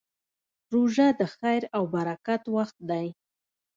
[0.73, 3.07] روژه د خیر او برکت وخت دی.